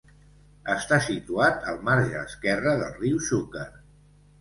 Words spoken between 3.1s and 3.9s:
Xúquer.